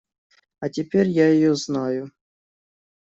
А 0.59 0.67
теперь 0.69 1.09
я 1.09 1.29
ее 1.31 1.53
знаю. 1.53 2.11